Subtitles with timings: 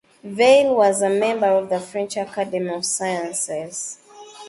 [0.23, 3.99] Veille was a member of the French Academy of Sciences.